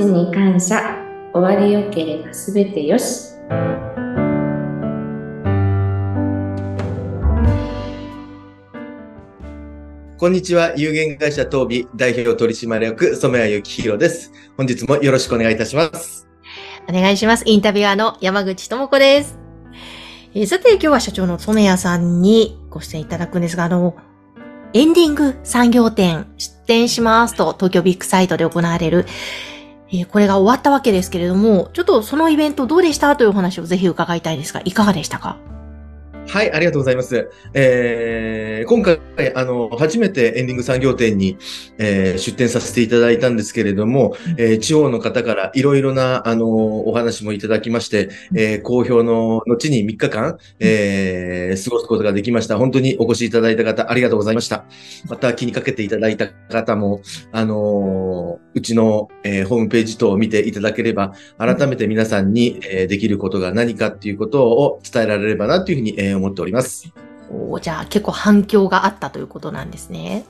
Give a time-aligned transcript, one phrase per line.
[0.00, 0.96] ちに感謝。
[1.34, 3.34] 終わりよければすべてよし。
[10.16, 10.72] こんにちは。
[10.76, 14.32] 有限会社東美代表取締役染谷幸宏です。
[14.56, 16.26] 本日もよろしくお願いいたします。
[16.88, 17.42] お願いします。
[17.46, 19.38] インタビュアーの山口智子です。
[20.32, 23.94] えー、さて、今日は社長の染谷さんにご出演いただくんですが、あの、
[24.72, 29.04] エンディング産業展出展しますと東京ビッグサイトで行われる、
[29.92, 33.16] えー、これが終わったわけですけれども、ちょっとそのイベントどうでした？
[33.16, 35.36] というお話をぜひ伺いたいですが、いかがでしたか？
[36.30, 37.28] はい、ありがとうございます。
[37.54, 39.00] えー、今回、
[39.34, 41.36] あの、初めてエンディング産業展に、
[41.76, 46.46] えー、出展させていただいたんですけれども、えー、地方の方からいろいろな、あの、
[46.86, 52.58] お話もいただきまして、えー、好評の後に3日間、えー、過ごすことができました。
[52.58, 54.66] 本当にお越しいただいた方、ありがとうございました。
[55.08, 66.92] また気にかけていただいた方も、あのうちの、えー、ホームページ等を見ていただければ、改めて皆さんに、えー、できることが何かっていうことを伝えられればなというふうに、えー思っております。
[67.32, 70.24] おじゃあ結構反響があったということなんですね。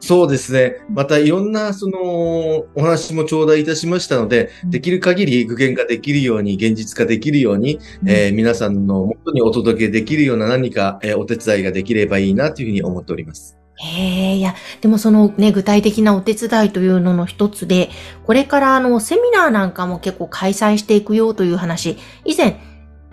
[0.00, 0.76] そうですね。
[0.90, 13.56] またいろんなそのお話も頂戴いたしましたので、できる限り具現化できるように、現実化できるように、うん、えー、皆さんの元にお届けできるような何か、えー、お手伝いができればいいなというふうに思っております。
[13.78, 17.90] へえ、いや、でもそのね、具体的なお手伝いというのの一つで、
[18.24, 22.58] これからあの、セミナーなんかも結構開催していくよという話、以前、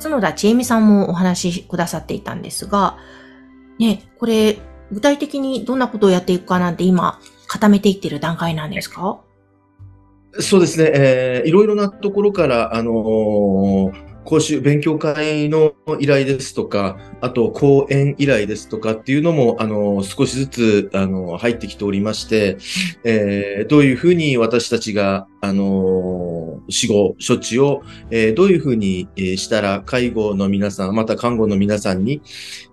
[0.03, 2.97] 角田千恵美さんもお話しくださっていたんですが、
[3.79, 4.57] ね、これ、
[4.91, 9.21] 具体的にどんなことをやっていくかなんて今、固めていってる段階なんですか？
[10.39, 22.55] そうですね、えー、いろいろなところから、あのー講習、勉強会の依頼ですとか、あと講演依頼ですとかっていうのも、あの、少しずつ、あの、入ってきておりまして、
[23.03, 26.12] えー、どういうふうに私たちが、あの、
[26.69, 32.21] 死後、処置を、えー、どういうふうにしたら、介護の皆さん、また看護の皆さんに、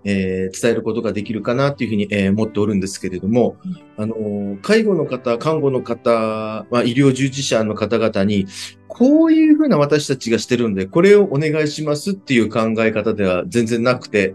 [0.04, 3.56] えー、伝えることができるかなっていうふうに、えー、思っておるんですけれども、
[3.96, 8.46] あの、介護の方、看護の方、まあ、医療従事者の方々に、
[8.88, 14.34] こういうふうな私たちがしてるんで、これをお願いしますっていう考え方では全然なくて、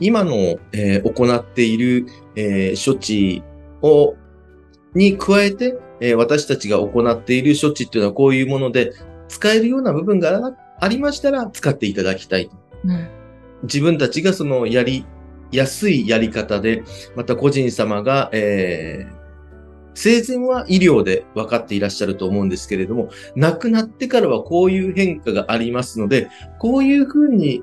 [0.00, 0.32] 今の、
[0.72, 3.42] えー、行っている、えー、処置
[3.82, 4.16] を、
[4.94, 8.92] に加えて、えー、私たちが行っている処置っていうのはこういうもので、
[9.28, 12.50] 使えるような部分がありましたら使っていただきたい。
[12.84, 13.08] うん、
[13.62, 15.06] 自分たちがそのやり
[15.52, 16.82] やすいやり方で、
[17.16, 19.20] また個人様が、えー、
[19.94, 26.28] 生前は医療で分かっていらっしゃると思うんですけれども、亡くなってからはこういう変化がありますので、
[26.58, 27.62] こういうふうに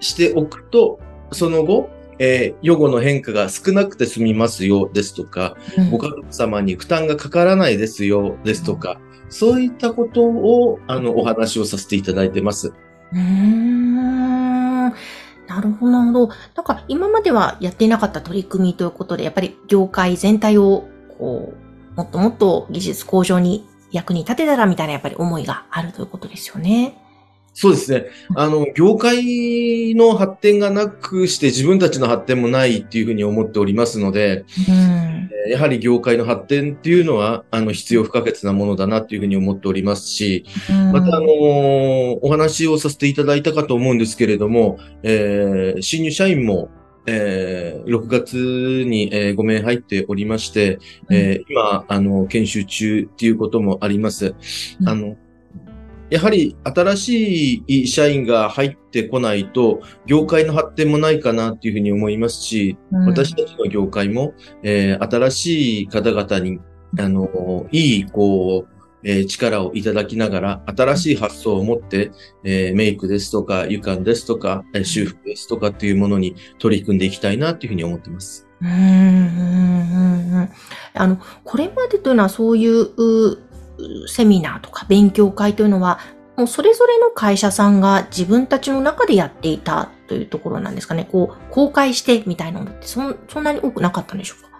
[0.00, 1.00] しておくと、
[1.32, 12.72] その後、えー、予後の変化が少なくて済みますよですとか、うん、ご家族様に負担がかからないですよですとか、うん、そういったことを、あの、お話をさせていただいてます。
[13.12, 13.94] うーん。
[15.46, 16.34] なるほど、なるほど。
[16.54, 20.88] なんか今まではやっていなかった取り組みということで、やっぱり業界全体を
[21.18, 26.98] こう、もっともっと技術向上に役に立てたらみたいなやっぱり思いがあるということですよね。
[27.54, 28.06] そうですね。
[28.34, 41.28] あの、業界の発展がなくして自分たちの発展もないっていうふうに思っておりますので、うん、やはり業界の発展っていうのは、あの、必要不可欠なものだなっていうふうに思っておりますし、うん、また、あの
[42.24, 46.70] お話をさせていただいたかと思うんですけれども、えー、新入社員も
[47.06, 48.36] えー、6月
[48.88, 50.78] に、えー、5名入っておりまして、
[51.10, 54.34] えー、今、あの、研修中っていうこともあります。
[54.80, 55.16] うん、あの、
[56.14, 64.32] やはり新しい社員が入ってこないと、業界の発展もないかなっていうふうに思いますし、うん、私たちの業界も、
[64.62, 66.60] えー、新しい方々に、
[67.00, 72.12] あの、いい、こう、えー、力をいただきながら、新しい発想を持って、
[72.44, 78.46] えー、メイクですとか、床ですとか、えー、修復ですとかっていうものに取り組んでいきたいなというふうに思っています。
[78.62, 80.48] うんうんうん
[80.96, 82.88] あの、これまでというのはそういう
[84.06, 85.98] セミナーとか勉強会というのは、
[86.36, 91.08] もうそれぞれの会社さんが自分たちの中でやっていたというところなんですかね。
[91.10, 94.53] こう、公開してみたいなのってそんなに多くなかったんでしょうか？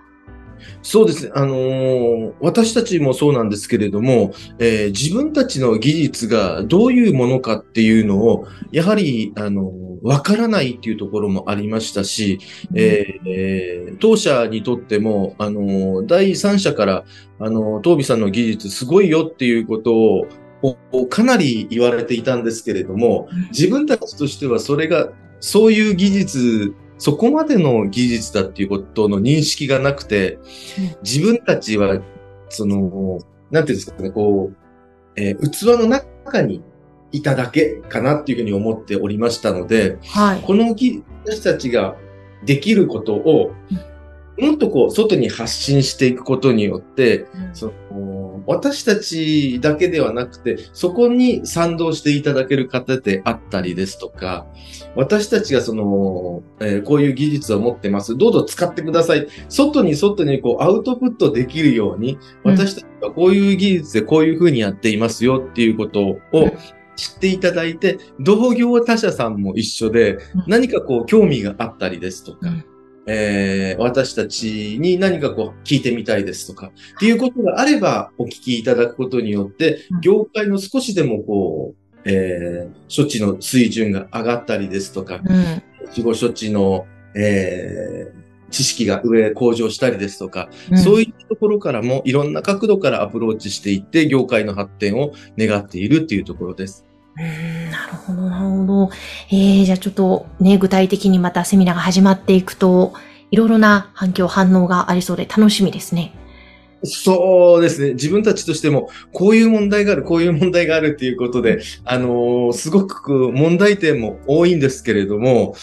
[0.83, 1.33] そうですね。
[1.35, 9.73] あのー、私たちもそうなんですけれども、えー、自分たちの技術がどういうものかっていうのを、やはり、あの
[10.03, 12.39] わからないっていうところもありましたし、
[12.75, 17.05] えー、当社にとっても、あの第三者から、
[17.39, 20.27] あの東美さんの技術すごいよっていうことを、
[21.09, 30.39] かなり言われていたんですけれども、自分たちとしてはそれが、そういう技術そこまでの技術だっていうことの認識がなくて、
[31.03, 32.01] 自分たちは、
[32.49, 33.19] その、
[33.51, 34.56] なんていうんですかね、こう、
[35.15, 36.62] えー器の中に
[37.12, 40.41] いただけかなっていうふうに思っておりましたので、はい。
[40.41, 41.95] このぎ私たちが
[42.47, 43.53] できることを、
[44.39, 54.47] もっとこう、外に発信していくことによって、その私たちだけではなくて、そこに賛同していただける方であったりですとか、
[54.97, 58.17] 私たちがその、えーこういう技術を持ってます。
[58.17, 59.27] どうぞ使ってください。
[59.49, 62.53] 外に外にこうアウトプットできるように、うん。
[62.53, 66.19] 私たちはこういう技術でこういうふうにやっていますよっていうことを
[66.97, 72.65] 知っていただいて、同業他社さんも一緒でうん、何かこう興味があったりですとか、うん
[73.06, 85.62] えー私たちに何かこう聞いてみたいですとか、っていうことがあればお聞きいただくことによってうん、業界の少しでもこう、えー処置の水準が上がったりですとか、うん。
[85.93, 96.85] 死後処置の、えー知識が上向上したりですとか、うんそういったところからもいろんな角度からアプローチしていって、業界の発展を願っているっていうところです。
[97.17, 98.91] うんなるほど、なるほど。
[99.31, 102.93] えー、じゃあちょっとね、具体的にまたセミナーが始まっていくと、
[103.31, 106.13] いろいろな反響、反応がありそうで楽しみですね。
[106.85, 107.95] そうですね。
[107.95, 115.55] 自分たちとしても、こういう問題がある、こういう問題があるっていうことで、あのーすごく問題点も多いんですけれども、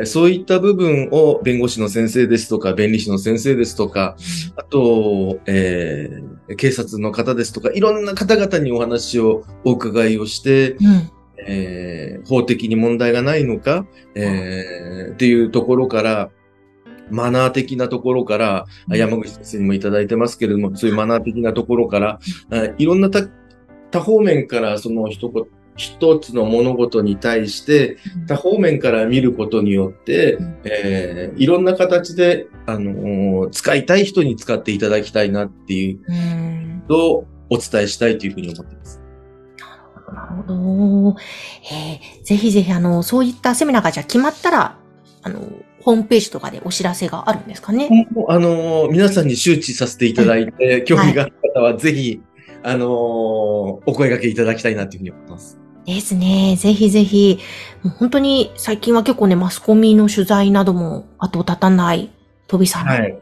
[0.00, 4.16] えーそういった部分を弁護士の先生ですとか、弁理士の先生ですとか、
[4.56, 11.10] あと、えー警察の方ですとか、いろんな方々にお話をお伺いをして、うん。
[11.46, 16.30] えー法的に問題がないのか、えーっていうところから、
[17.10, 22.20] マナー的なところから、うん山口先生にもいただいてますけれども、そういうマナー的なところから、
[22.50, 23.20] あいろんな多
[23.90, 25.44] 多方面からその一言
[25.76, 27.96] 一つの物事に対して、
[28.26, 36.82] 多方面から見ることによって、うんえーいろんな形で、あのー使いたい人に使っていただきたいなっていううん。
[36.88, 39.00] のをお伝えしたいというふうに思っています。
[40.12, 41.16] なるほど。
[41.72, 44.78] えー、ぜひぜひ、あの、そういったセミナーがじゃあ決まったら、
[45.22, 45.40] あの、
[45.82, 48.08] ホームページとかでお知らせがあるんですかね？
[48.28, 52.20] あのー皆さんに周知させていただいて、興味がある方はぜひ、
[52.62, 55.58] あのーお声掛けいただきたいなというふうに思ってます。
[55.86, 56.56] ですね。
[56.58, 57.38] ぜひぜひ、
[57.82, 62.10] もう本当に最近は結構ね、マスコミの取材なども後を絶たない
[62.46, 63.18] 飛びさんのはい。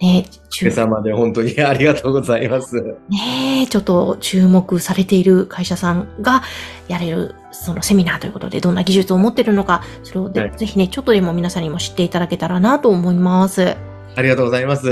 [0.00, 2.80] ね、注今朝まで本当にありがとうございます。
[3.08, 6.42] ねちょっと注目されている会社さんが
[6.86, 13.76] やれるそのセミナーということで、どんな技術を持っているのか、それをで、はいぜひね、ちょっとでも皆さんにも知っていただけたらなと思います。
[14.14, 14.88] ありがとうございます。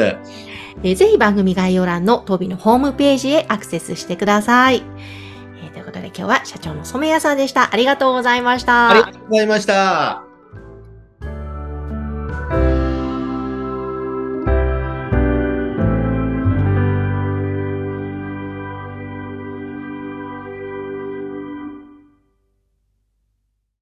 [0.82, 4.82] えーぜひ番組概要欄のトビのホームページへアクセスしてください。
[5.62, 7.72] えーということで今日は社長の染谷さんでした。
[7.72, 8.90] ありがとうございました。
[8.90, 10.25] ありがとうございました。